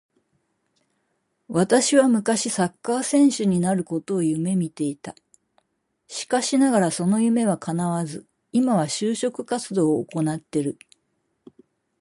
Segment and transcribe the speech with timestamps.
[1.47, 5.13] 私は昔サッカー選手になることを夢見ていた。
[6.07, 10.79] しかしながらその夢は叶わず、今は就職活動を行ってる。